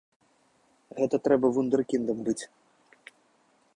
Гэта 1.01 1.15
трэба 1.27 1.47
вундэркіндам 1.57 2.17
быць! 2.31 2.41